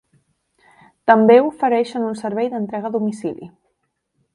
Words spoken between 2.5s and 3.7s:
d'entrega a domicili.